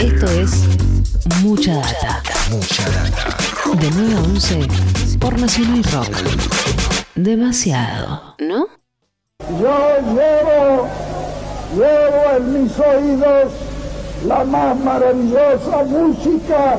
Esto 0.00 0.26
es 0.30 0.50
Mucha 1.42 1.74
Data. 1.74 2.22
Mucha 2.50 2.84
data. 2.88 3.36
De 3.78 3.90
9 3.90 4.14
a 4.14 4.22
11 4.22 4.68
por 5.20 5.38
Nacional 5.38 5.84
Rock. 5.92 6.08
Demasiado, 7.16 8.34
¿no? 8.38 8.66
Yo 9.60 9.98
llevo, 10.14 10.88
llevo 11.76 12.36
en 12.36 12.62
mis 12.62 12.78
oídos 12.78 13.52
la 14.26 14.44
más 14.44 14.78
maravillosa 14.78 15.84
música. 15.84 16.78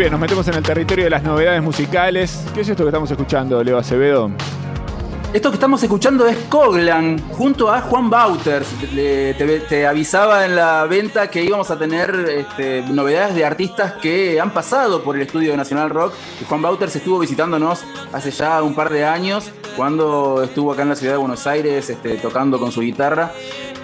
Bien, 0.00 0.12
nos 0.12 0.20
metemos 0.20 0.48
en 0.48 0.54
el 0.54 0.62
territorio 0.62 1.04
de 1.04 1.10
las 1.10 1.22
novedades 1.22 1.62
musicales. 1.62 2.42
¿Qué 2.54 2.62
es 2.62 2.68
esto 2.70 2.84
que 2.84 2.88
estamos 2.88 3.10
escuchando, 3.10 3.62
Leo 3.62 3.76
Acevedo? 3.76 4.30
Esto 5.34 5.50
que 5.50 5.56
estamos 5.56 5.82
escuchando 5.82 6.26
es 6.26 6.38
Coglan 6.48 7.18
junto 7.32 7.70
a 7.70 7.82
Juan 7.82 8.08
Bauters. 8.08 8.66
Te, 8.94 9.86
avisaba 9.86 10.46
en 10.46 10.56
la 10.56 10.86
venta 10.86 11.28
que 11.28 11.44
íbamos 11.44 11.70
a 11.70 11.78
tener 11.78 12.14
este, 12.30 12.82
novedades 12.90 13.34
de 13.34 13.44
artistas 13.44 13.92
que 14.00 14.40
han 14.40 14.52
pasado 14.52 15.02
por 15.02 15.16
el 15.16 15.22
estudio 15.22 15.50
de 15.50 15.58
Nacional 15.58 15.90
Rock. 15.90 16.14
Juan 16.48 16.62
Bauters 16.62 16.96
estuvo 16.96 17.18
visitándonos 17.18 17.84
hace 18.10 18.30
ya 18.30 18.62
un 18.62 18.74
par 18.74 18.88
de 18.88 19.04
años, 19.04 19.52
cuando 19.76 20.42
estuvo 20.42 20.72
acá 20.72 20.80
en 20.80 20.88
la 20.88 20.96
ciudad 20.96 21.12
de 21.12 21.18
Buenos 21.18 21.46
Aires 21.46 21.90
este, 21.90 22.16
tocando 22.16 22.58
con 22.58 22.72
su 22.72 22.80
guitarra. 22.80 23.32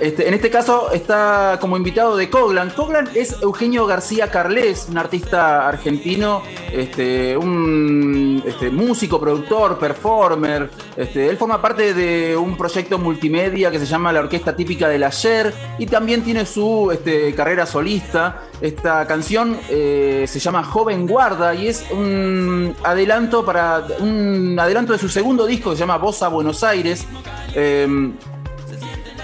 Este, 0.01 0.29
en 0.29 0.35
este 0.35 0.51
caso 0.51 0.91
está 0.93 1.57
como 1.59 1.77
invitado 1.77 2.17
de 2.17 2.29
Coglan. 2.29 2.71
Coglan 2.71 3.09
es 3.15 3.41
Eugenio 3.41 3.87
García 3.87 4.31
Carles, 4.31 4.89
un 4.91 4.99
artista 4.99 5.67
argentino, 5.67 6.43
este, 6.71 7.35
un 7.37 8.43
este, 8.47 8.71
músico, 8.71 9.19
productor, 9.19 9.79
performer. 9.79 10.71
Él 10.97 11.37
forma 11.39 11.63
parte 11.63 11.95
de 11.95 12.37
un 12.37 12.59
proyecto 12.59 12.99
multimedia 12.99 13.71
que 13.71 13.79
se 13.79 13.87
llama 13.87 14.13
La 14.13 14.21
Orquesta 14.21 14.55
Típica 14.55 14.87
del 14.89 15.03
Ayer 15.03 15.55
y 15.79 15.87
también 15.87 16.23
tiene 16.23 16.45
su 16.45 16.93
carrera 17.35 17.65
solista. 17.65 18.43
Esta 18.61 19.07
canción 19.07 19.59
eh, 19.71 20.27
se 20.29 20.39
llama 20.39 20.63
Joven 20.63 21.07
Guarda 21.07 21.55
y 21.55 21.69
es 21.69 21.87
un 21.91 22.75
adelanto 22.83 23.45
para 23.47 23.87
un 23.99 24.59
adelanto 24.59 24.93
de 24.93 24.99
su 24.99 25.09
segundo 25.09 25.47
disco 25.47 25.71
que 25.71 25.77
se 25.77 25.81
llama 25.81 25.97
Voz 25.97 26.23
a 26.23 26.29
Buenos 26.29 26.63
Aires. 26.63 27.07
Eh, 27.55 28.13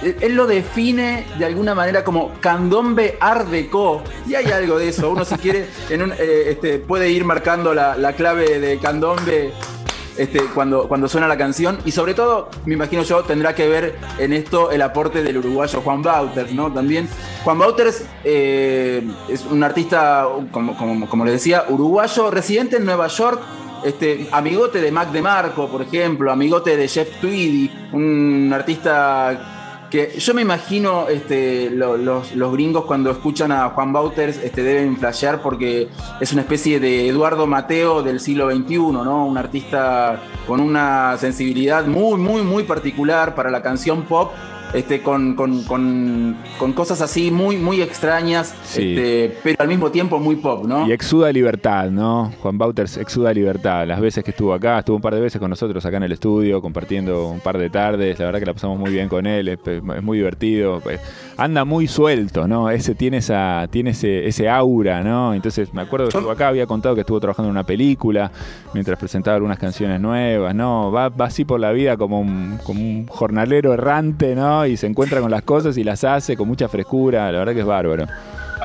él 0.02 0.34
lo 0.34 0.46
define 0.46 1.26
de 1.38 1.44
alguna 1.44 1.74
manera 1.74 2.04
como 2.04 2.32
candombe 2.40 3.16
art 3.20 3.48
deco 3.48 4.02
y 4.26 4.34
hay 4.34 4.46
algo 4.46 4.78
de 4.78 4.88
eso. 4.88 5.10
Uno 5.10 5.24
si 5.24 5.36
quiere 5.36 5.66
en 5.90 6.02
un, 6.02 6.12
eh, 6.12 6.44
este, 6.48 6.78
puede 6.78 7.10
ir 7.10 7.24
marcando 7.24 7.74
la, 7.74 7.96
la 7.96 8.14
clave 8.14 8.58
de 8.58 8.78
candombe 8.78 9.52
este, 10.16 10.40
cuando, 10.54 11.08
suena 11.08 11.26
la 11.26 11.38
canción. 11.38 11.78
Y 11.84 11.92
sobre 11.92 12.14
todo 12.14 12.50
me 12.66 12.74
imagino 12.74 13.02
yo 13.02 13.22
tendrá 13.22 13.54
que 13.54 13.68
ver 13.68 13.96
en 14.18 14.32
esto 14.32 14.70
el 14.70 14.82
aporte 14.82 15.22
del 15.22 15.38
uruguayo 15.38 15.80
Juan 15.80 16.02
Bauters 16.02 16.52
no 16.52 16.72
también 16.72 17.08
Juan 17.44 17.58
Bauters 17.58 18.04
eh, 18.24 19.02
es 19.28 19.44
un 19.46 19.62
artista 19.64 20.26
como, 20.50 20.76
como, 20.76 21.24
les 21.24 21.34
decía 21.34 21.64
uruguayo 21.68 22.30
residente 22.30 22.76
en 22.76 22.84
Nueva 22.84 23.06
York 23.08 23.40
este, 23.84 24.28
amigote 24.30 24.80
de 24.80 24.92
Mac 24.92 25.10
DeMarco, 25.10 25.68
por 25.68 25.82
ejemplo, 25.82 26.30
amigote 26.30 26.76
de 26.76 26.86
Jeff 26.86 27.20
Tweedy, 27.20 27.68
un 27.92 28.52
artista 28.54 29.61
que 29.92 30.18
yo 30.18 30.32
me 30.32 30.40
imagino 30.40 31.06
este, 31.08 31.68
lo- 31.70 31.98
los, 31.98 32.34
los 32.34 32.52
gringos 32.52 32.86
cuando 32.86 33.10
escuchan 33.10 33.52
a 33.52 33.68
Juan 33.68 33.92
Bauters 33.92 34.38
este, 34.38 34.62
deben 34.62 34.96
flashear 34.96 35.42
porque 35.42 35.88
es 36.18 36.32
una 36.32 36.40
especie 36.40 36.80
de 36.80 37.08
Eduardo 37.08 37.46
Mateo 37.46 38.02
del 38.02 38.18
siglo 38.18 38.50
XXI, 38.50 38.78
¿no? 38.78 39.26
Un 39.26 39.36
artista 39.36 40.18
con 40.46 40.60
una 40.60 41.16
sensibilidad 41.18 41.84
muy, 41.84 42.18
muy, 42.18 42.40
muy 42.42 42.62
particular 42.64 43.34
para 43.34 43.50
la 43.50 43.60
canción 43.62 44.04
pop. 44.04 44.32
Este, 44.74 45.02
con, 45.02 45.34
con- 45.34 45.64
con- 45.64 46.36
con 46.58 46.72
cosas 46.72 47.02
así 47.02 47.30
muy, 47.30 47.58
muy 47.58 47.82
extrañas, 47.82 48.54
Sí. 48.64 48.94
este, 48.94 49.36
pero 49.42 49.56
al 49.58 49.68
mismo 49.68 49.90
tiempo 49.90 50.18
muy 50.18 50.36
pop, 50.36 50.64
¿no? 50.66 50.86
Y 50.88 50.92
exuda 50.92 51.30
libertad, 51.30 51.90
¿no? 51.90 52.32
Juan 52.40 52.56
Bauters 52.56 52.96
exuda 52.96 53.34
libertad. 53.34 53.86
Las 53.86 54.00
veces 54.00 54.24
que 54.24 54.30
estuvo 54.30 54.54
acá, 54.54 54.78
estuvo 54.78 54.96
un 54.96 55.02
par 55.02 55.14
de 55.14 55.20
veces 55.20 55.38
con 55.38 55.50
nosotros 55.50 55.84
acá 55.84 55.98
en 55.98 56.04
el 56.04 56.12
estudio, 56.12 56.62
compartiendo 56.62 57.28
un 57.28 57.40
par 57.40 57.58
de 57.58 57.68
tardes. 57.68 58.18
La 58.18 58.24
verdad 58.24 58.40
que 58.40 58.46
la 58.46 58.54
pasamos 58.54 58.78
muy 58.78 58.90
bien 58.90 59.10
con 59.10 59.26
él, 59.26 59.48
es, 59.48 59.58
es 59.66 60.02
muy 60.02 60.16
divertido. 60.16 60.80
pues, 60.82 61.00
Anda 61.36 61.66
muy 61.66 61.86
suelto, 61.86 62.48
¿no? 62.48 62.70
Ese 62.70 62.94
tiene 62.94 63.18
esa, 63.18 63.66
tiene 63.70 63.90
ese, 63.90 64.26
ese 64.26 64.48
aura, 64.48 65.02
¿no? 65.02 65.34
Entonces 65.34 65.74
me 65.74 65.82
acuerdo 65.82 66.06
que 66.08 66.16
estuvo 66.16 66.30
acá, 66.30 66.48
había 66.48 66.66
contado 66.66 66.94
que 66.94 67.02
estuvo 67.02 67.20
trabajando 67.20 67.48
en 67.48 67.52
una 67.52 67.64
película 67.66 68.30
mientras 68.72 68.98
presentaba 68.98 69.34
algunas 69.36 69.58
canciones 69.58 70.00
nuevas, 70.00 70.54
¿no? 70.54 70.90
Va, 70.90 71.10
va 71.10 71.26
así 71.26 71.44
por 71.44 71.60
la 71.60 71.72
vida 71.72 71.98
como 71.98 72.20
un, 72.20 72.58
como 72.64 72.80
un 72.80 73.06
jornalero 73.06 73.74
errante, 73.74 74.34
¿no? 74.34 74.61
Y 74.68 74.76
se 74.76 74.86
encuentra 74.86 75.20
con 75.20 75.30
las 75.30 75.42
cosas 75.42 75.76
y 75.76 75.84
las 75.84 76.04
hace 76.04 76.36
con 76.36 76.48
mucha 76.48 76.68
frescura. 76.68 77.30
La 77.30 77.38
verdad 77.40 77.54
que 77.54 77.60
es 77.60 77.66
bárbaro. 77.66 78.06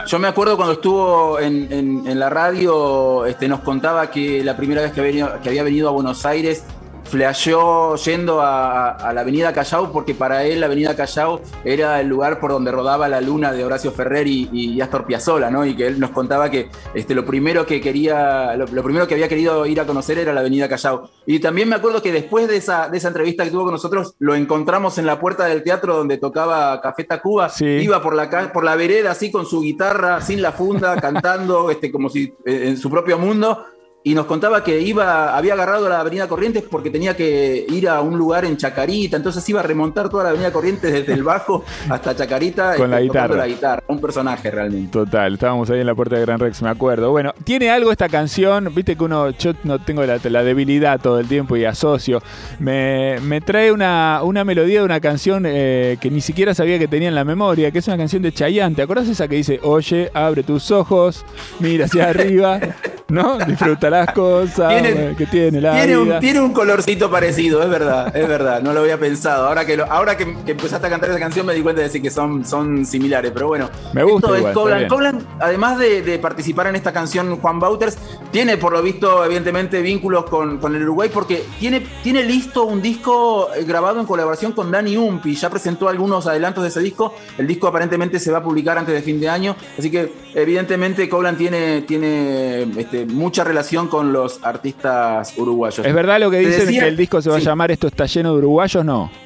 Yo 0.06 0.20
me 0.20 0.28
acuerdo 0.28 0.56
cuando 0.56 0.74
estuvo 0.74 1.40
en, 1.40 2.20
la 2.20 2.30
radio, 2.30 3.26
este, 3.26 3.48
nos 3.48 3.62
contaba 3.62 4.10
que 4.10 4.44
la 4.44 4.56
primera 4.56 4.82
vez 4.82 4.92
que 4.92 5.02
había 5.02 5.64
venido 5.64 5.90
a 5.90 5.92
Buenos 5.92 6.26
Aires 6.26 6.64
flasheó 7.08 7.96
yendo 7.96 8.42
a, 8.42 8.90
a 8.92 9.14
la 9.14 9.22
Avenida 9.22 9.54
Callao 9.54 9.92
porque 9.92 10.14
para 10.14 10.44
él 10.44 10.60
la 10.60 10.66
Avenida 10.68 10.96
Callao 10.96 11.42
era 11.64 12.00
el 12.02 12.08
lugar 12.08 12.40
por 12.40 12.52
donde 12.52 12.72
rodaba 12.72 13.08
la 13.08 13.22
luna 13.22 13.52
de 13.52 13.64
Horacio 13.64 13.92
Ferrer 13.92 14.28
y, 14.28 14.50
y 14.52 14.82
Astor 14.82 15.06
Piazzolla, 15.06 15.50
¿no? 15.50 15.66
Y 15.66 15.76
que 15.76 15.88
él 15.88 16.00
nos 16.00 16.12
contaba 16.12 16.50
que 16.52 16.70
este, 16.94 17.16
lo 17.16 17.26
primero 17.26 17.66
que 17.66 17.82
quería, 17.82 18.56
lo, 18.56 18.66
lo 18.68 18.84
primero 18.84 19.08
que 19.08 19.14
había 19.16 19.28
querido 19.28 19.66
ir 19.66 19.80
a 19.82 19.86
conocer 19.86 20.20
era 20.20 20.34
la 20.34 20.42
Avenida 20.42 20.70
Callao. 20.70 21.10
Y 21.26 21.40
también 21.40 21.70
me 21.70 21.76
acuerdo 21.76 22.02
que 22.02 22.12
después 22.12 22.48
de 22.48 22.58
esa, 22.58 22.90
de 22.90 22.98
esa 22.98 23.08
entrevista 23.08 23.44
que 23.44 23.52
tuvo 23.52 23.64
con 23.64 23.72
nosotros, 23.74 24.16
lo 24.20 24.36
encontramos 24.36 24.98
en 24.98 25.06
la 25.06 25.20
puerta 25.20 25.46
del 25.46 25.64
teatro 25.64 25.96
donde 25.98 26.18
tocaba 26.18 26.80
Café 26.82 27.04
Tacuba. 27.06 27.50
Sí. 27.50 27.66
Iba 27.66 28.02
por 28.02 28.16
la, 28.16 28.30
ca- 28.30 28.52
por 28.54 28.64
la 28.64 28.76
vereda 28.76 29.12
así 29.12 29.32
con 29.32 29.46
su 29.46 29.62
guitarra, 29.62 30.22
sin 30.22 30.42
la 30.42 30.52
funda, 30.52 30.96
cantando 31.02 31.70
este, 31.72 31.92
como 31.92 32.10
si 32.10 32.34
eh, 32.46 32.64
en 32.68 32.78
su 32.78 32.90
propio 32.90 33.18
mundo. 33.18 33.66
Y 34.08 34.16
nos 34.16 34.26
contaba 34.26 34.64
que 34.64 34.80
iba, 34.80 35.36
había 35.36 35.52
agarrado 35.52 35.90
la 35.90 36.00
Avenida 36.00 36.30
Corrientes 36.30 36.64
porque 36.64 36.90
tenía 36.90 37.18
que 37.18 37.66
ir 37.68 37.90
a 37.90 38.00
un 38.00 38.18
lugar 38.18 38.46
en 38.46 38.56
Chacarita, 38.56 39.18
entonces 39.18 39.48
iba 39.50 39.60
a 39.60 39.64
remontar 39.64 40.08
toda 40.08 40.24
la 40.24 40.30
Avenida 40.30 40.50
Corrientes 40.54 40.94
desde 40.94 41.12
el 41.12 41.24
bajo 41.24 41.66
hasta 41.90 42.16
Chacarita 42.16 42.76
Con 42.78 42.90
la 42.90 43.02
este, 43.02 43.10
guitarra. 43.10 43.36
la 43.36 43.48
guitarra. 43.48 43.84
Un 43.88 44.00
personaje 44.00 44.50
realmente. 44.50 44.94
Total, 44.94 45.34
estábamos 45.34 45.70
ahí 45.72 45.82
en 45.82 45.88
la 45.88 45.94
puerta 45.94 46.16
de 46.16 46.22
Gran 46.22 46.40
Rex, 46.40 46.62
me 46.62 46.70
acuerdo. 46.70 47.12
Bueno, 47.12 47.34
tiene 47.44 47.70
algo 47.70 47.92
esta 47.92 48.08
canción, 48.08 48.74
viste 48.74 48.96
que 48.96 49.04
uno, 49.04 49.32
yo 49.32 49.52
no 49.66 49.78
tengo 49.80 50.06
la, 50.06 50.22
la 50.24 50.42
debilidad 50.42 51.02
todo 51.02 51.20
el 51.20 51.28
tiempo 51.28 51.58
y 51.58 51.66
asocio. 51.66 52.24
Me, 52.60 53.20
me 53.24 53.42
trae 53.42 53.74
una, 53.74 54.22
una 54.24 54.46
melodía 54.46 54.80
de 54.80 54.86
una 54.86 55.02
canción 55.02 55.44
eh, 55.46 55.98
que 56.00 56.10
ni 56.10 56.22
siquiera 56.22 56.54
sabía 56.54 56.80
que 56.80 56.88
tenía 56.88 57.10
en 57.10 57.16
la 57.16 57.26
memoria, 57.26 57.72
que 57.72 57.80
es 57.80 57.88
una 57.90 57.98
canción 57.98 58.22
de 58.22 58.32
Chayanne. 58.32 58.74
¿Te 58.74 58.84
acordás 58.84 59.10
esa 59.10 59.28
que 59.28 59.36
dice, 59.36 59.60
oye, 59.64 60.10
abre 60.14 60.44
tus 60.44 60.72
ojos, 60.72 61.26
mira 61.60 61.84
hacia 61.88 62.08
arriba, 62.08 62.62
¿no? 63.10 63.38
Disfruta 63.38 63.90
las 63.90 64.12
cosas 64.14 64.70
Tiene- 64.70 65.16
que 65.16 65.26
tiene 65.28 65.62
la 65.62 65.74
Tiene 65.74 65.98
vida. 65.98 66.16
un, 66.16 66.20
tiene 66.20 66.40
un 66.42 66.54
colorcito 66.54 67.10
parecido, 67.10 67.62
es 67.64 67.70
verdad, 67.70 68.16
es 68.16 68.28
verdad, 68.28 68.62
no 68.62 68.74
lo 68.74 68.82
había 68.82 68.98
pensado. 69.00 69.48
Ahora 69.48 69.66
que, 69.66 69.78
lo- 69.78 69.86
ahora 69.92 70.18
que, 70.18 70.36
que 70.46 70.52
empezaste 70.52 70.88
a 70.88 70.90
cantar 70.90 71.10
esa 71.10 71.20
canción 71.20 71.46
me 71.46 71.54
di 71.54 71.62
cuenta 71.62 71.82
de 71.82 71.88
decir 71.88 72.02
que 72.02 72.10
son, 72.12 72.46
son 72.46 72.86
similares, 72.86 73.32
pero 73.34 73.48
bueno. 73.48 73.70
Me 73.94 74.04
gusta 74.04 74.28
Esto 74.28 74.38
igual, 74.38 74.54
Coblan. 74.54 74.88
Coblan, 74.88 75.28
además 75.40 75.80
de, 75.80 76.02
de 76.02 76.20
participar 76.20 76.68
en 76.68 76.76
esta 76.76 76.92
canción, 76.92 77.38
Juan 77.38 77.60
Bauters, 77.60 77.98
tiene 78.32 78.58
por 78.58 78.74
lo 78.74 78.82
visto, 78.82 79.24
evidentemente, 79.24 79.82
vínculos 79.82 80.26
con, 80.26 80.58
con 80.60 80.76
el 80.76 80.84
Uruguay, 80.84 81.10
porque 81.14 81.44
tiene, 81.60 81.82
tiene 82.04 82.24
listo 82.24 82.66
un 82.66 82.82
disco 82.82 83.50
eh, 83.56 83.64
grabado 83.64 84.00
en 84.00 84.06
colaboración 84.06 84.52
con 84.52 84.72
Dani 84.72 84.98
Umpi. 84.98 85.36
Ya 85.36 85.50
presentó 85.50 85.88
algunos 85.90 86.28
adelantos 86.28 86.64
de 86.64 86.70
ese 86.70 86.82
disco. 86.82 87.16
El 87.38 87.48
disco 87.48 87.68
aparentemente 87.68 88.20
se 88.20 88.32
va 88.32 88.40
a 88.40 88.44
publicar 88.44 88.78
antes 88.78 88.94
de 88.94 89.02
fin 89.02 89.20
de 89.20 89.30
año. 89.30 89.56
Así 89.78 89.90
que, 89.90 90.12
evidentemente, 90.34 91.08
Coblan 91.08 91.38
tiene, 91.38 91.82
tiene 91.84 92.64
este, 92.78 92.97
este, 93.02 93.14
mucha 93.14 93.44
relación 93.44 93.88
con 93.88 94.14
los 94.14 94.40
artistas 94.44 95.34
uruguayos. 95.38 95.86
¿Es 95.86 95.94
verdad 95.94 96.20
lo 96.20 96.30
que 96.32 96.40
dicen 96.40 96.66
decía- 96.66 96.82
que 96.82 96.88
el 96.88 96.98
disco 96.98 97.22
se 97.22 97.30
va 97.30 97.38
sí. 97.38 97.42
a 97.44 97.46
llamar 97.52 97.72
Esto 97.72 97.88
está 97.88 98.06
lleno 98.06 98.32
de 98.34 98.38
uruguayos? 98.40 98.84
No. 98.86 99.10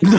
No, 0.00 0.10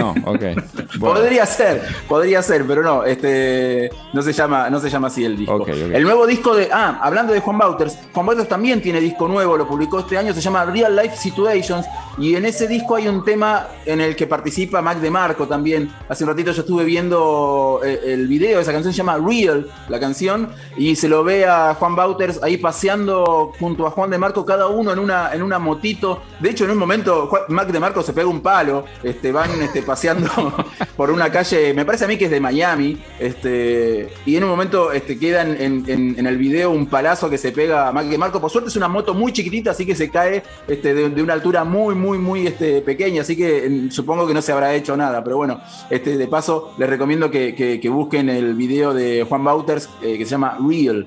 no, 0.00 0.14
No, 0.14 0.32
ok. 0.32 0.40
Bueno. 0.98 1.14
Podría 1.20 1.46
ser, 1.46 1.82
podría 2.08 2.42
ser, 2.42 2.64
pero 2.66 2.82
no, 2.82 3.04
este, 3.04 3.90
no 4.12 4.22
se 4.22 4.32
llama, 4.32 4.68
no 4.70 4.80
se 4.80 4.90
llama 4.90 5.06
así 5.06 5.24
el 5.24 5.36
disco. 5.36 5.64
El 5.66 6.02
nuevo 6.02 6.26
disco 6.26 6.56
de, 6.56 6.68
ah, 6.72 6.98
hablando 7.00 7.32
de 7.32 7.38
Juan 7.40 7.58
Bauters, 7.58 7.96
Juan 8.12 8.26
Bauters 8.26 8.48
también 8.48 8.82
tiene 8.82 8.98
disco 9.00 9.28
nuevo, 9.28 9.56
lo 9.56 9.68
publicó 9.68 10.00
este 10.00 10.18
año, 10.18 10.32
se 10.32 10.40
llama 10.40 10.64
Real 10.64 10.96
Life 10.96 11.16
Situations, 11.16 11.86
y 12.18 12.34
en 12.36 12.44
ese 12.46 12.66
disco 12.66 12.96
hay 12.96 13.08
un 13.08 13.24
tema 13.24 13.68
en 13.86 14.00
el 14.00 14.16
que 14.16 14.26
participa 14.26 14.82
Mac 14.82 14.98
DeMarco 14.98 15.46
también. 15.46 15.90
Hace 16.08 16.24
un 16.24 16.30
ratito 16.30 16.52
yo 16.52 16.62
estuve 16.62 16.84
viendo 16.84 17.80
eh, 17.84 18.00
el 18.06 18.26
video 18.28 18.56
de 18.56 18.62
esa 18.62 18.72
canción, 18.72 18.92
se 18.92 18.98
llama 18.98 19.18
Real, 19.18 19.66
la 19.88 20.00
canción, 20.00 20.50
y 20.76 20.96
se 20.96 21.08
lo 21.08 21.22
ve 21.24 21.46
a 21.46 21.74
Juan 21.74 21.94
Bauters 21.96 22.42
ahí 22.42 22.56
paseando 22.56 23.52
junto 23.58 23.86
a 23.86 23.90
Juan 23.90 24.10
DeMarco, 24.10 24.44
cada 24.44 24.66
uno 24.68 24.92
en 24.92 24.98
una, 24.98 25.32
en 25.32 25.42
una 25.42 25.58
motito. 25.58 26.22
De 26.40 26.50
hecho, 26.50 26.64
en 26.64 26.70
un 26.72 26.78
momento, 26.78 27.26
Juan- 27.28 27.42
Mac 27.48 27.68
DeMarco 27.68 28.02
se 28.02 28.12
pega 28.12 28.28
un 28.28 28.40
palo, 28.40 28.84
este, 29.02 29.32
van 29.32 29.50
este, 29.62 29.82
paseando 29.82 30.28
por 30.96 31.10
una 31.10 31.30
calle, 31.30 31.72
me 31.74 31.84
parece 31.84 32.04
a 32.04 32.08
mí 32.08 32.16
que 32.16 32.24
es 32.26 32.30
de 32.30 32.40
Miami, 32.40 32.98
este, 33.18 34.08
y 34.26 34.36
en 34.36 34.44
un 34.44 34.50
momento 34.50 34.92
este, 34.92 35.18
queda 35.18 35.42
en- 35.42 35.84
en 35.88 36.26
el 36.26 36.36
video 36.36 36.70
un 36.70 36.86
palazo 36.86 37.28
que 37.30 37.38
se 37.38 37.52
pega 37.52 37.88
a 37.88 37.92
Mac 37.92 38.06
DeMarco. 38.06 38.40
Por 38.40 38.50
suerte 38.50 38.68
es 38.70 38.76
una 38.76 38.88
moto 38.88 39.14
muy 39.14 39.32
chiquitita, 39.32 39.70
así 39.72 39.84
que 39.86 39.94
se 39.94 40.10
cae 40.10 40.42
este, 40.66 40.94
de, 40.94 41.10
de 41.10 41.22
una 41.22 41.32
altura 41.34 41.64
muy, 41.64 41.94
muy, 41.94 42.07
muy 42.16 42.46
este, 42.46 42.80
pequeña, 42.80 43.20
así 43.20 43.36
que 43.36 43.66
en- 43.66 43.92
supongo 43.92 44.26
que 44.26 44.32
no 44.32 44.40
se 44.40 44.52
habrá 44.52 44.72
hecho 44.74 44.96
nada. 44.96 45.22
Pero 45.22 45.36
bueno, 45.36 45.60
este, 45.90 46.16
de 46.16 46.26
paso 46.28 46.72
les 46.78 46.88
recomiendo 46.88 47.30
que, 47.30 47.54
que- 47.54 47.78
que 47.80 47.88
busquen 47.90 48.30
el 48.30 48.54
video 48.54 48.94
de 48.94 49.26
Juan 49.28 49.44
Bauters 49.44 49.90
eh, 50.00 50.16
que 50.16 50.24
se 50.24 50.30
llama 50.30 50.56
Real. 50.66 51.06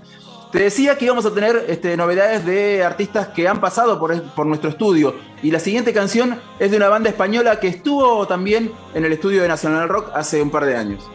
Te 0.51 0.59
decía 0.59 0.97
que 0.97 1.05
íbamos 1.05 1.25
a 1.25 1.33
tener 1.33 1.65
este, 1.69 1.95
novedades 1.95 2.45
de 2.45 2.83
artistas 2.83 3.29
que 3.29 3.47
han 3.47 3.61
pasado 3.61 3.97
por, 3.97 4.21
por 4.33 4.45
nuestro 4.45 4.69
estudio. 4.69 5.15
Y 5.41 5.49
la 5.49 5.59
siguiente 5.59 5.93
canción 5.93 6.37
es 6.59 6.69
de 6.71 6.75
una 6.77 6.89
banda 6.89 7.09
española 7.09 7.59
que 7.61 7.69
estuvo 7.69 8.27
también 8.27 8.69
en 8.93 9.05
el 9.05 9.13
estudio 9.13 9.41
de 9.41 9.47
National 9.47 9.87
Rock 9.87 10.09
hace 10.13 10.41
un 10.41 10.49
par 10.51 10.65
de 10.65 10.75
años. 10.75 11.09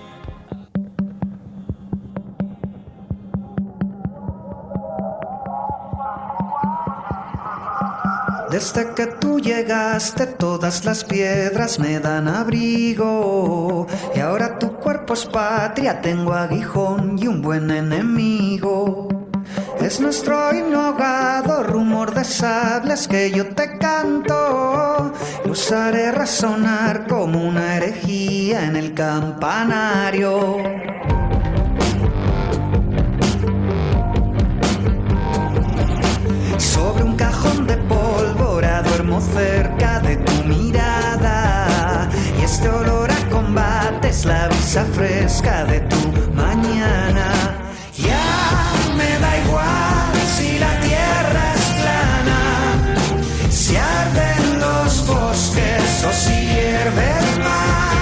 Desde 8.56 8.94
que 8.94 9.06
tú 9.06 9.38
llegaste 9.38 10.24
todas 10.24 10.86
las 10.86 11.04
piedras 11.04 11.78
me 11.78 12.00
dan 12.00 12.26
abrigo 12.26 13.86
y 14.14 14.20
ahora 14.20 14.58
tu 14.58 14.78
cuerpo 14.78 15.12
es 15.12 15.26
patria, 15.26 16.00
tengo 16.00 16.32
aguijón 16.32 17.18
y 17.18 17.26
un 17.26 17.42
buen 17.42 17.70
enemigo. 17.70 19.08
Es 19.78 20.00
nuestro 20.00 20.54
himno 20.54 20.80
ahogado, 20.80 21.64
rumor 21.64 22.14
de 22.14 22.24
sables 22.24 23.06
que 23.06 23.30
yo 23.30 23.54
te 23.54 23.76
canto. 23.76 25.12
Los 25.44 25.70
haré 25.70 26.10
resonar 26.10 27.06
como 27.06 27.46
una 27.46 27.76
herejía 27.76 28.64
en 28.64 28.76
el 28.76 28.94
campanario. 28.94 30.85
De 45.42 45.80
tu 45.80 45.96
mañana. 46.34 47.28
Ya 47.98 48.26
me 48.96 49.18
da 49.20 49.38
igual 49.44 50.14
si 50.34 50.58
la 50.58 50.80
tierra 50.80 51.54
es 51.54 51.64
plana, 51.80 52.40
si 53.50 53.76
arden 53.76 54.60
los 54.60 55.06
bosques 55.06 56.04
o 56.08 56.12
si 56.12 56.32
hierve 56.32 57.04
el 57.20 57.38
mar. 57.44 57.96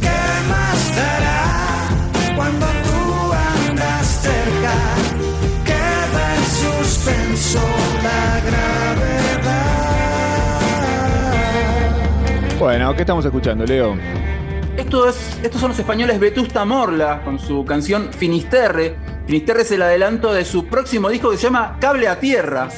¿Qué 0.00 0.22
más 0.48 0.96
dará 0.96 1.44
cuando 2.36 2.66
tú 2.66 3.32
andas 3.68 4.06
cerca? 4.06 4.74
Queda 5.64 6.24
en 6.36 6.44
suspenso 6.62 7.62
la 8.04 8.24
gravedad. 8.48 9.74
Bueno, 12.60 12.94
¿qué 12.94 13.02
estamos 13.02 13.24
escuchando, 13.24 13.64
Leo? 13.66 13.96
Esto 14.86 15.08
es- 15.08 15.40
estos 15.42 15.60
son 15.60 15.70
los 15.70 15.78
españoles 15.80 16.20
Vetusta 16.20 16.64
Morla 16.64 17.22
con 17.24 17.40
su 17.40 17.64
canción 17.64 18.12
Finisterre. 18.12 18.94
Finisterre 19.26 19.62
es 19.62 19.72
el 19.72 19.82
adelanto 19.82 20.32
de 20.32 20.44
su 20.44 20.66
próximo 20.66 21.08
disco 21.08 21.28
que 21.32 21.36
se 21.38 21.42
llama 21.42 21.76
Cable 21.80 22.06
a 22.06 22.20
Tierra. 22.20 22.68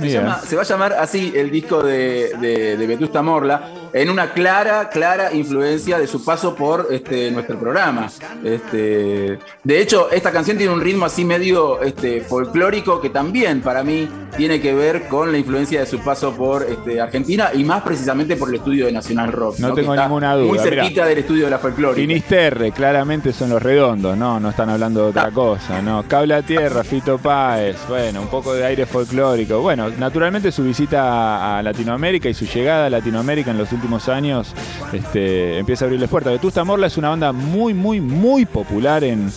Se, 0.00 0.10
llama- 0.10 0.40
se 0.40 0.56
va 0.56 0.62
a 0.62 0.64
llamar 0.64 0.92
así 0.94 1.32
el 1.36 1.52
disco 1.52 1.84
de 1.84 2.74
Vetusta 2.88 3.22
Morla, 3.22 3.62
en 3.92 4.10
una 4.10 4.32
clara, 4.32 4.88
clara 4.88 5.32
influencia 5.34 5.98
de 5.98 6.06
su 6.06 6.24
paso 6.24 6.54
por 6.54 6.88
este, 6.90 7.30
nuestro 7.30 7.58
programa. 7.58 8.10
Este, 8.42 9.38
de 9.62 9.80
hecho, 9.80 10.10
esta 10.10 10.32
canción 10.32 10.56
tiene 10.56 10.72
un 10.72 10.80
ritmo 10.80 11.04
así 11.04 11.24
medio 11.24 11.82
este, 11.82 12.22
folclórico 12.22 13.00
que 13.00 13.10
también 13.10 13.60
para 13.60 13.82
mí 13.82 14.08
tiene 14.36 14.60
que 14.60 14.74
ver 14.74 15.08
con 15.08 15.30
la 15.30 15.38
influencia 15.38 15.80
de 15.80 15.86
su 15.86 15.98
paso 16.00 16.32
por 16.34 16.62
este, 16.62 17.00
Argentina 17.00 17.50
y 17.52 17.64
más 17.64 17.82
precisamente 17.82 18.36
por 18.36 18.48
el 18.48 18.56
estudio 18.56 18.86
de 18.86 18.92
Nacional 18.92 19.30
Rock. 19.30 19.58
No 19.58 19.74
tengo 19.74 19.92
está 19.92 20.06
ninguna 20.06 20.34
duda, 20.36 20.48
Muy 20.48 20.58
cerquita 20.58 20.88
mirá. 20.88 21.06
del 21.06 21.18
estudio 21.18 21.44
de 21.44 21.50
la 21.50 21.58
folclórica. 21.58 22.00
Finisterre, 22.00 22.72
claramente 22.72 23.32
son 23.32 23.50
los 23.50 23.62
redondos, 23.62 24.16
¿no? 24.16 24.40
No 24.40 24.50
están 24.50 24.70
hablando 24.70 25.02
de 25.02 25.10
otra 25.10 25.30
cosa, 25.30 25.82
¿no? 25.82 26.02
Cable 26.08 26.34
a 26.34 26.42
tierra, 26.42 26.82
Fito 26.82 27.18
Páez, 27.18 27.76
bueno, 27.88 28.22
un 28.22 28.28
poco 28.28 28.54
de 28.54 28.64
aire 28.64 28.86
folclórico. 28.86 29.60
Bueno, 29.60 29.90
naturalmente 29.90 30.50
su 30.50 30.64
visita 30.64 31.58
a 31.58 31.62
Latinoamérica 31.62 32.28
y 32.28 32.34
su 32.34 32.46
llegada 32.46 32.86
a 32.86 32.90
Latinoamérica 32.90 33.50
en 33.50 33.58
los 33.58 33.70
últimos 33.72 33.81
años 34.08 34.54
este, 34.92 35.58
empieza 35.58 35.84
a 35.84 35.86
abrirles 35.86 36.08
puertas. 36.08 36.32
Vetusta 36.32 36.64
Morla 36.64 36.86
es 36.86 36.96
una 36.96 37.08
banda 37.08 37.32
muy, 37.32 37.74
muy, 37.74 38.00
muy 38.00 38.46
popular 38.46 39.04
en, 39.04 39.30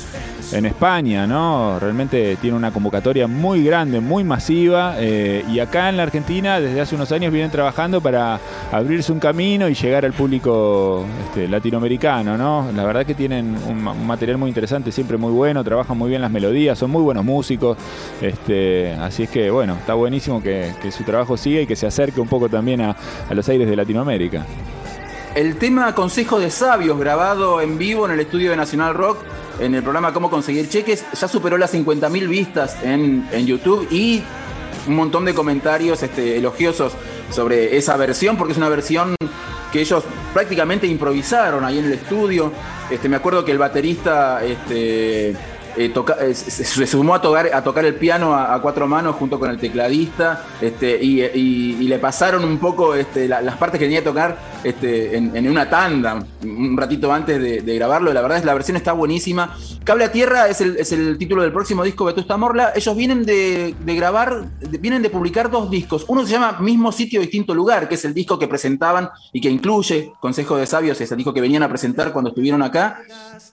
en 0.57 0.65
España, 0.65 1.27
¿no? 1.27 1.77
Realmente 1.79 2.37
tiene 2.41 2.55
una 2.55 2.71
convocatoria 2.71 3.27
muy 3.27 3.63
grande, 3.63 3.99
muy 3.99 4.23
masiva. 4.23 4.95
eh, 4.97 5.43
y 5.51 5.59
acá 5.59 5.89
en 5.89 5.97
la 5.97 6.03
Argentina, 6.03 6.59
desde 6.59 6.81
hace 6.81 6.95
unos 6.95 7.11
años, 7.11 7.31
vienen 7.31 7.51
trabajando 7.51 8.01
para 8.01 8.39
abrirse 8.71 9.11
un 9.11 9.19
camino 9.19 9.67
y 9.67 9.73
llegar 9.73 10.05
al 10.05 10.13
público 10.13 11.05
este, 11.27 11.47
latinoamericano, 11.47 12.37
¿no? 12.37 12.71
La 12.75 12.83
verdad 12.85 13.05
que 13.05 13.13
tienen 13.13 13.55
un, 13.67 13.83
ma- 13.83 13.91
un 13.91 14.07
material 14.07 14.37
muy 14.37 14.49
interesante, 14.49 14.91
siempre 14.91 15.17
muy 15.17 15.31
bueno, 15.31 15.63
trabajan 15.63 15.97
muy 15.97 16.09
bien 16.09 16.21
las 16.21 16.31
melodías, 16.31 16.77
son 16.79 16.91
muy 16.91 17.01
buenos 17.01 17.25
músicos. 17.25 17.77
Este, 18.21 18.93
así 18.93 19.23
es 19.23 19.29
que, 19.29 19.49
bueno, 19.49 19.73
está 19.73 19.93
buenísimo 19.93 20.41
que, 20.41 20.73
que 20.81 20.91
su 20.91 21.03
trabajo 21.03 21.37
siga 21.37 21.61
y 21.61 21.67
que 21.67 21.75
se 21.75 21.85
acerque 21.87 22.21
un 22.21 22.27
poco 22.27 22.49
también 22.49 22.81
a, 22.81 22.95
a 23.29 23.33
los 23.33 23.47
aires 23.49 23.69
de 23.69 23.75
Latinoamérica. 23.75 24.45
El 25.35 25.57
tema 25.57 25.93
Consejo 25.93 26.39
de 26.39 26.49
Sabios, 26.49 26.97
grabado 26.97 27.59
en 27.59 27.77
vivo 27.77 28.05
en 28.05 28.13
el 28.13 28.21
estudio 28.21 28.51
de 28.51 28.55
Nacional 28.57 28.93
Rock, 28.93 29.17
en 29.59 29.75
el 29.75 29.83
programa 29.83 30.13
Cómo 30.13 30.29
Conseguir 30.29 30.69
Cheques, 30.69 31.05
ya 31.19 31.27
superó 31.27 31.57
las 31.57 31.73
50.000 31.73 32.27
vistas 32.27 32.77
en, 32.83 33.27
en 33.31 33.45
YouTube 33.45 33.87
y 33.91 34.23
un 34.87 34.95
montón 34.95 35.25
de 35.25 35.33
comentarios 35.33 36.03
este, 36.03 36.37
elogiosos 36.37 36.93
sobre 37.31 37.77
esa 37.77 37.97
versión, 37.97 38.37
porque 38.37 38.51
es 38.51 38.57
una 38.57 38.69
versión 38.69 39.15
que 39.71 39.81
ellos 39.81 40.03
prácticamente 40.33 40.87
improvisaron 40.87 41.63
ahí 41.65 41.79
en 41.79 41.85
el 41.85 41.93
estudio. 41.93 42.51
Este, 42.89 43.09
me 43.09 43.15
acuerdo 43.15 43.43
que 43.43 43.51
el 43.51 43.57
baterista 43.57 44.43
este, 44.45 45.29
eh, 45.31 45.35
eh, 45.75 46.33
se, 46.33 46.87
sumó 46.87 47.15
a 47.15 47.21
tocar, 47.21 47.85
el 47.85 47.95
piano 47.95 48.35
a, 48.35 48.61
cuatro 48.61 48.87
manos 48.87 49.15
junto 49.15 49.39
con 49.39 49.49
el 49.49 49.57
tecladista 49.57 50.45
este, 50.61 50.97
y, 51.01 51.87
le 51.87 51.99
pasaron 51.99 52.45
un 52.45 52.59
poco 52.59 52.95
este, 52.95 53.27
la- 53.27 53.41
las 53.41 53.57
partes 53.57 53.79
que 53.79 53.85
tenía 53.85 53.99
que 53.99 54.05
tocar 54.09 54.37
este, 54.65 55.15
en, 55.15 55.47
una 55.47 55.69
tanda 55.69 56.25
un 56.43 56.75
ratito 56.75 57.13
antes 57.13 57.39
de, 57.63 57.75
grabarlo. 57.75 58.11
La 58.13 58.21
verdad 58.21 58.39
es 58.39 58.45
la 58.45 58.53
versión 58.53 58.77
está 58.77 58.93
buenísima. 58.93 59.55
Cable 59.83 60.05
a 60.05 60.11
Tierra 60.11 60.49
es 60.49 60.59
el, 60.61 60.77
es 60.77 60.91
el 60.91 61.17
título 61.17 61.43
del 61.43 61.51
próximo 61.51 61.83
disco 61.83 62.05
Vetusta 62.05 62.35
Morla. 62.35 62.73
Ellos 62.75 62.95
vienen 62.95 63.25
de, 63.25 63.75
de 63.79 63.95
grabar, 63.95 64.45
vienen 64.79 65.01
de 65.01 65.09
publicar 65.09 65.51
dos 65.51 65.69
discos. 65.69 66.05
Uno 66.07 66.25
se 66.25 66.31
llama 66.31 66.57
Mismo 66.59 66.91
Sitio, 66.91 67.21
Distinto 67.21 67.53
Lugar, 67.53 67.87
que 67.87 67.95
es 67.95 68.05
el 68.05 68.13
disco 68.13 68.39
que 68.39 68.47
presentaban 68.47 69.09
y 69.31 69.39
que 69.39 69.49
incluye 69.49 70.11
Consejo 70.19 70.57
de 70.57 70.65
Sabios, 70.65 70.99
es 70.99 71.11
el 71.11 71.17
disco 71.17 71.33
que 71.33 71.41
venían 71.41 71.63
a 71.63 71.69
presentar 71.69 72.11
cuando 72.11 72.29
estuvieron 72.29 72.63
acá. 72.63 73.01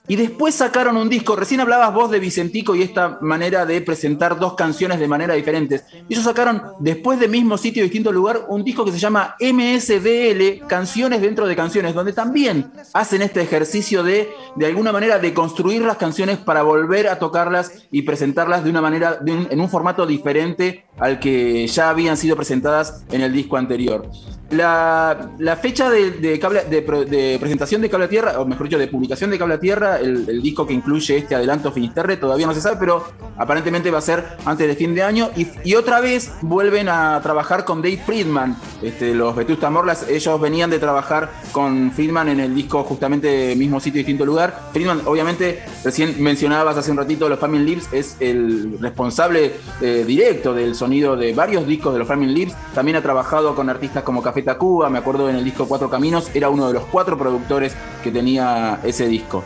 Y 0.07 0.15
después 0.15 0.55
sacaron 0.55 0.97
un 0.97 1.09
disco, 1.09 1.35
recién 1.35 1.61
hablabas 1.61 1.93
vos 1.93 2.11
de 2.11 2.19
Vicentico 2.19 2.75
y 2.75 2.81
esta 2.81 3.19
manera 3.21 3.65
de 3.65 3.79
presentar 3.81 4.39
dos 4.39 4.55
canciones 4.55 4.99
de 4.99 5.07
manera 5.07 5.35
diferentes. 5.35 5.83
Ellos 6.09 6.23
sacaron, 6.23 6.61
después 6.79 7.19
de 7.19 7.27
mismo 7.27 7.57
sitio, 7.57 7.83
distinto 7.83 8.11
lugar, 8.11 8.45
un 8.47 8.63
disco 8.63 8.83
que 8.83 8.91
se 8.91 8.99
llama 8.99 9.35
MSDL, 9.39 10.67
Dentro 11.09 11.47
de 11.47 11.55
Canciones, 11.55 11.93
donde 11.93 12.13
también 12.13 12.71
hacen 12.93 13.21
este 13.21 13.41
ejercicio 13.41 14.03
de, 14.03 14.29
de 14.55 14.65
alguna 14.65 14.91
manera, 14.91 15.19
de 15.19 15.33
construir 15.33 15.81
las 15.81 15.97
canciones 15.97 16.37
para 16.37 16.63
volver 16.63 17.07
a 17.07 17.19
tocarlas 17.19 17.85
y 17.91 18.03
presentarlas 18.03 18.63
de 18.63 18.69
una 18.69 18.81
manera, 18.81 19.19
en 19.25 19.59
un 19.59 19.69
formato 19.69 20.05
diferente 20.05 20.85
al 20.97 21.19
que 21.19 21.67
ya 21.67 21.89
habían 21.89 22.15
sido 22.15 22.35
presentadas 22.35 23.03
en 23.11 23.21
el 23.21 23.33
disco 23.33 23.57
anterior. 23.57 24.09
La, 24.53 25.57
fecha 25.61 25.89
de, 25.89 26.11
de 26.11 26.37
de 26.37 27.37
presentación 27.39 27.81
de 27.81 27.89
Cable 27.89 28.07
Tierra, 28.07 28.39
o 28.39 28.45
mejor 28.45 28.67
dicho, 28.67 28.79
de 28.79 28.87
publicación 28.87 29.29
de 29.31 29.37
Cable 29.37 29.57
Tierra, 29.57 29.99
el, 29.99 30.41
disco 30.41 30.67
que 30.67 30.73
incluye 30.73 31.17
este 31.17 31.35
adelanto 31.35 31.71
Finisterre, 31.71 32.17
todavía 32.17 32.47
no 32.47 32.53
se 32.53 32.61
sabe, 32.61 32.77
pero 32.79 33.05
aparentemente 33.37 33.91
va 33.91 33.99
a 33.99 34.01
ser 34.01 34.23
antes 34.45 34.67
de 34.67 34.75
fin 34.75 34.93
de 34.93 35.03
año. 35.03 35.29
Y, 35.35 35.47
y 35.63 35.75
otra 35.75 36.01
vez 36.01 36.33
vuelven 36.41 36.89
a 36.89 37.19
trabajar 37.21 37.65
con 37.65 37.81
Dave 37.81 38.01
Friedman, 38.05 38.57
este, 38.81 39.13
los 39.13 39.35
Vetusta 39.35 39.69
Morlas. 39.69 40.07
Ellos 40.09 40.39
venían 40.41 40.69
de 40.69 40.79
trabajar 40.79 41.31
con 41.51 41.91
Friedman 41.91 42.29
en 42.29 42.39
el 42.39 42.53
disco 42.53 42.83
justamente 42.83 43.55
mismo 43.55 43.79
sitio, 43.79 43.99
distinto 43.99 44.25
lugar. 44.25 44.69
Friedman, 44.73 45.01
obviamente, 45.05 45.63
recién 45.83 46.21
mencionabas 46.21 46.77
hace 46.77 46.91
un 46.91 46.97
ratito 46.97 47.29
los 47.29 47.39
Family 47.39 47.63
Lips, 47.63 47.89
es 47.91 48.17
el 48.19 48.77
responsable 48.79 49.53
eh, 49.81 50.03
directo 50.05 50.53
del 50.53 50.75
sonido 50.75 51.15
de 51.15 51.33
varios 51.33 51.65
discos 51.65 51.93
de 51.93 51.99
los 51.99 52.07
Family 52.07 52.33
Lips. 52.33 52.53
También 52.73 52.97
ha 52.97 53.01
trabajado 53.01 53.55
con 53.55 53.69
artistas 53.69 54.03
como 54.03 54.21
Café 54.21 54.42
Tacuba, 54.43 54.89
me 54.89 54.99
acuerdo 54.99 55.29
en 55.29 55.35
el 55.35 55.43
disco 55.43 55.67
Cuatro 55.67 55.89
Caminos, 55.89 56.29
era 56.33 56.49
uno 56.49 56.67
de 56.67 56.73
los 56.73 56.85
cuatro 56.85 57.17
productores 57.17 57.75
que 58.03 58.11
tenía 58.11 58.79
ese 58.83 59.07
disco. 59.07 59.43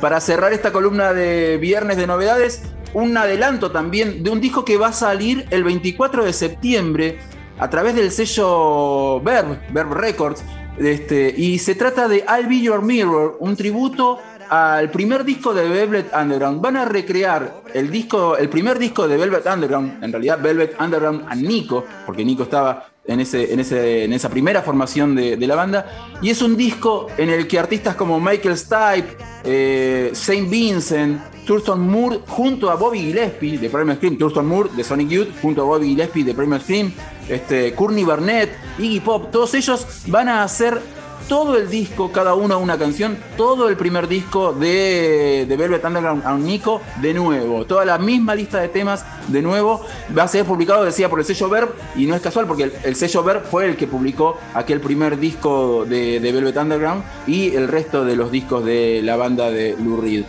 Para 0.00 0.20
cerrar 0.20 0.52
esta 0.52 0.72
columna 0.72 1.12
de 1.12 1.56
viernes 1.58 1.96
de 1.96 2.06
novedades, 2.06 2.62
un 2.92 3.16
adelanto 3.16 3.70
también 3.70 4.22
de 4.22 4.30
un 4.30 4.40
disco 4.40 4.64
que 4.64 4.76
va 4.76 4.88
a 4.88 4.92
salir 4.92 5.46
el 5.50 5.64
24 5.64 6.24
de 6.24 6.32
septiembre 6.32 7.18
a 7.58 7.68
través 7.70 7.94
del 7.94 8.10
sello 8.10 9.20
Verb, 9.20 9.58
Verb 9.72 9.92
Records, 9.92 10.44
este, 10.78 11.32
y 11.36 11.58
se 11.58 11.74
trata 11.74 12.08
de 12.08 12.24
I'll 12.28 12.48
Be 12.48 12.60
Your 12.60 12.82
Mirror, 12.82 13.36
un 13.40 13.56
tributo 13.56 14.18
al 14.48 14.90
primer 14.90 15.24
disco 15.24 15.54
de 15.54 15.68
Velvet 15.68 16.12
Underground. 16.14 16.60
Van 16.60 16.76
a 16.76 16.84
recrear 16.84 17.62
el 17.72 17.90
disco, 17.90 18.36
el 18.36 18.48
primer 18.48 18.78
disco 18.78 19.08
de 19.08 19.16
Velvet 19.16 19.46
Underground, 19.46 20.02
en 20.02 20.12
realidad 20.12 20.40
Velvet 20.40 20.80
Underground 20.80 21.26
a 21.28 21.34
Nico, 21.34 21.84
porque 22.06 22.24
Nico 22.24 22.42
estaba 22.44 22.88
en, 23.06 23.20
ese, 23.20 23.52
en, 23.52 23.60
ese, 23.60 24.04
en 24.04 24.12
esa 24.12 24.28
primera 24.28 24.62
formación 24.62 25.14
de, 25.14 25.36
la 25.46 25.54
banda. 25.54 26.16
Y 26.22 26.30
es 26.30 26.42
un 26.42 26.56
disco 26.56 27.08
en 27.18 27.30
el 27.30 27.46
que 27.46 27.58
artistas 27.58 27.94
como 27.94 28.20
Michael 28.20 28.56
Stipe, 28.56 29.16
eh, 29.44 30.10
Saint 30.14 30.48
Vincent, 30.48 31.20
Thurston 31.44 31.86
Moore, 31.86 32.20
junto 32.26 32.70
a 32.70 32.74
Bobby 32.74 33.00
Gillespie 33.00 33.58
de 33.58 33.68
Primal 33.68 33.96
Scream, 33.96 34.16
Thurston 34.16 34.46
Moore 34.46 34.70
de 34.74 34.82
Sonic 34.82 35.08
Youth, 35.08 35.28
junto 35.42 35.62
a 35.62 35.64
Bobby 35.64 35.88
Gillespie 35.88 36.24
de 36.24 36.34
Primal 36.34 36.60
Scream, 36.62 36.92
este, 37.28 37.74
Courtney 37.74 38.04
Barnett, 38.04 38.50
Iggy 38.78 39.00
Pop, 39.00 39.30
todos 39.30 39.54
ellos 39.54 39.86
van 40.06 40.28
a 40.28 40.42
hacer 40.42 40.80
todo 41.28 41.56
el 41.56 41.70
disco, 41.70 42.12
cada 42.12 42.34
uno 42.34 42.58
una 42.58 42.78
canción, 42.78 43.16
todo 43.36 43.68
el 43.68 43.76
primer 43.76 44.08
disco 44.08 44.52
de, 44.52 45.46
Velvet 45.48 45.84
Underground 45.84 46.26
a 46.26 46.36
Nico 46.36 46.80
de 47.00 47.14
nuevo. 47.14 47.64
Toda 47.64 47.84
la 47.84 47.98
misma 47.98 48.34
lista 48.34 48.60
de 48.60 48.68
temas 48.68 49.04
de 49.28 49.42
nuevo. 49.42 49.84
Va 50.16 50.24
a 50.24 50.28
ser 50.28 50.44
publicado, 50.44 50.84
decía, 50.84 51.08
por 51.08 51.18
el 51.18 51.24
sello 51.24 51.48
Verb, 51.48 51.74
y 51.96 52.06
no 52.06 52.14
es 52.14 52.22
casual 52.22 52.46
porque 52.46 52.64
el, 52.64 52.72
el 52.82 52.96
sello 52.96 53.22
Verb 53.22 53.44
fue 53.44 53.66
el 53.66 53.76
que 53.76 53.86
publicó 53.86 54.38
aquel 54.54 54.80
primer 54.80 55.18
disco 55.18 55.84
de, 55.84 56.20
Velvet 56.20 56.56
Underground 56.56 57.04
y 57.26 57.54
el 57.54 57.68
resto 57.68 58.04
de 58.04 58.16
los 58.16 58.30
discos 58.30 58.64
de 58.64 59.00
la 59.02 59.16
banda 59.16 59.50
de 59.50 59.76
Lou 59.78 60.00
Reed. 60.00 60.24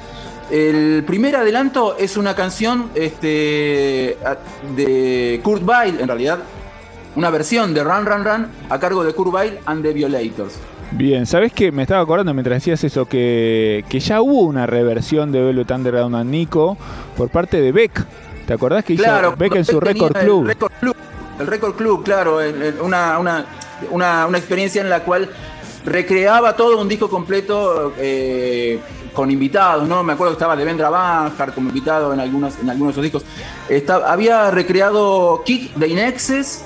El 0.52 1.04
primer 1.08 1.36
adelanto 1.36 1.98
es 1.98 2.18
una 2.18 2.36
canción 2.36 2.92
este, 2.94 4.18
de 4.76 5.42
Kurt 5.44 5.64
Weill, 5.68 6.00
en 6.00 6.08
realidad, 6.08 6.40
una 7.16 7.32
versión 7.32 7.74
de 7.74 7.84
Run 7.84 8.06
Run 8.06 8.24
Run 8.24 8.48
a 8.70 8.80
cargo 8.80 9.04
de 9.04 9.14
Kurt 9.14 9.34
Weill 9.34 9.60
and 9.66 9.84
the 9.84 9.94
Violators. 9.94 10.60
Bien, 10.92 11.26
¿sabés 11.26 11.52
qué? 11.52 11.72
Me 11.72 11.82
estaba 11.82 12.02
acordando 12.02 12.34
mientras 12.34 12.58
decías 12.58 12.84
eso 12.84 13.06
que, 13.06 13.84
que 13.90 14.00
ya 14.00 14.22
hubo 14.22 14.42
una 14.42 14.66
reversión 14.66 15.32
de 15.32 15.42
Velvet 15.42 15.72
Underground 15.72 16.16
a 16.16 16.24
Nico 16.24 16.78
por 17.18 17.30
parte 17.30 17.60
de 17.60 17.72
Beck. 17.72 18.06
¿Te 18.48 18.54
acordás 18.54 18.86
que 18.86 18.94
hizo 18.94 19.04
Claro, 19.04 19.36
Beck 19.38 19.56
en 19.56 19.66
su 19.66 19.80
Record 19.80 20.16
el 20.16 20.24
Club? 20.24 20.46
Record 20.48 20.72
Club. 20.80 20.96
El 21.40 21.48
Record 21.48 21.76
Club, 21.76 22.04
claro, 22.04 22.40
el- 22.40 22.62
el- 22.62 22.80
una, 22.82 23.20
una, 23.20 23.46
una, 23.92 24.26
una 24.28 24.38
experiencia 24.38 24.82
en 24.82 24.90
la 24.90 25.02
cual 25.02 25.30
recreaba 25.84 26.56
todo 26.56 26.80
un 26.80 26.88
disco 26.88 27.10
completo 27.10 27.94
eh, 27.98 28.80
con 29.14 29.30
invitados, 29.32 29.88
¿no? 29.88 30.02
Me 30.04 30.14
acuerdo 30.14 30.32
que 30.34 30.36
estaba 30.38 30.56
Devendra 30.56 30.90
Banhart 30.90 31.54
como 31.54 31.70
invitado 31.70 32.14
en 32.14 32.20
algunos, 32.22 32.58
en 32.60 32.70
algunos 32.70 32.96
de 32.96 33.02
esos 33.02 33.04
discos. 33.04 33.26
Está- 33.68 34.10
había 34.12 34.50
recreado 34.52 35.42
Kick 35.46 35.74
de 35.76 35.88
Inexes, 35.90 36.64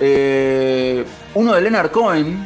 eh, 0.00 1.04
uno 1.34 1.52
de 1.54 1.60
Leonard 1.60 1.90
Cohen, 1.90 2.44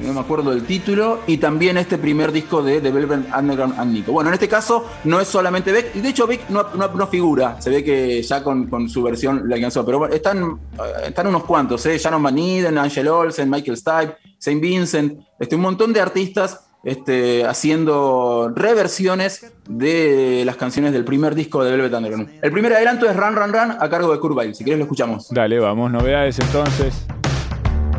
no 0.00 0.12
me 0.12 0.20
acuerdo 0.20 0.50
del 0.50 0.64
título, 0.64 1.20
y 1.26 1.38
también 1.38 1.76
este 1.78 1.98
primer 1.98 2.32
disco 2.32 2.62
de 2.62 2.80
The 2.80 2.90
Velvet 2.90 3.20
Underground 3.36 3.78
and 3.78 3.92
Nico. 3.92 4.12
Bueno, 4.12 4.30
en 4.30 4.34
este 4.34 4.48
caso 4.48 4.84
no 5.04 5.20
es 5.20 5.28
solamente 5.28 5.72
Beck, 5.72 5.94
y 5.96 6.00
de 6.00 6.08
hecho 6.08 6.26
Beck 6.26 6.48
no, 6.50 6.66
no- 6.74 6.88
no 6.88 7.06
figura, 7.06 7.60
se 7.60 7.70
ve 7.70 7.82
que 7.84 8.22
ya 8.22 8.42
con, 8.42 8.66
con 8.68 8.88
su 8.88 9.02
versión 9.02 9.48
le 9.48 9.54
alcanzó, 9.54 9.84
pero 9.84 9.98
bueno, 9.98 10.14
están, 10.14 10.58
eh, 10.78 11.08
están 11.08 11.26
unos 11.26 11.44
cuantos, 11.44 11.84
¿eh? 11.86 11.98
Shannon 11.98 12.22
Van 12.22 12.38
Eden, 12.38 12.78
Angel 12.78 13.08
Olsen, 13.08 13.48
Michael 13.50 13.76
Stipe, 13.76 14.16
Saint 14.38 14.60
Vincent, 14.60 15.20
este, 15.38 15.56
un 15.56 15.62
montón 15.62 15.92
de 15.92 16.00
artistas 16.00 16.60
este, 16.84 17.44
haciendo 17.44 18.52
reversiones 18.54 19.52
de 19.68 20.44
las 20.46 20.56
canciones 20.56 20.92
del 20.92 21.04
primer 21.04 21.34
disco 21.34 21.64
de 21.64 21.72
Velvet 21.72 21.92
Underground. 21.92 22.30
El 22.42 22.52
primer 22.52 22.72
adelanto 22.74 23.10
es 23.10 23.16
Run 23.16 23.34
Run 23.34 23.52
Run 23.52 23.72
a 23.80 23.88
cargo 23.90 24.12
de 24.12 24.20
Kurt 24.20 24.36
Weill, 24.36 24.54
si 24.54 24.62
querés 24.64 24.78
lo 24.78 24.84
escuchamos. 24.84 25.28
Dale, 25.30 25.58
vamos, 25.58 25.90
novedades 25.90 26.38
entonces. 26.38 27.06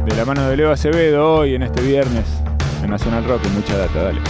De 0.08 0.16
la 0.16 0.24
mano 0.24 0.48
de 0.48 0.56
Leo 0.56 0.72
Acevedo 0.72 1.34
hoy 1.34 1.56
en 1.56 1.64
este 1.64 1.82
viernes 1.82 2.24
en 2.82 2.90
Nacional 2.90 3.26
Rock, 3.26 3.42
y 3.46 3.50
mucha 3.50 3.78
data, 3.78 4.04
dale. 4.04 4.22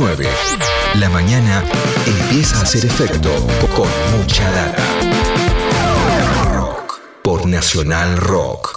9, 0.00 0.26
la 0.94 1.10
mañana 1.10 1.62
empieza 2.06 2.58
a 2.58 2.62
hacer 2.62 2.86
efecto 2.86 3.28
con 3.76 3.86
mucha 4.16 4.50
data. 4.50 4.82
Por 7.22 7.44
Nacional 7.44 8.16
Rock. 8.16 8.69